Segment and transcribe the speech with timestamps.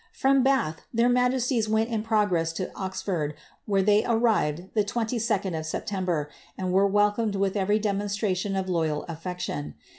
[0.13, 3.35] From Bath their majeaiifi went in progress to Oxford,
[3.67, 6.27] where they arrived 22d of September,
[6.57, 9.75] and were welcomed with every demonstration of loyal afiection.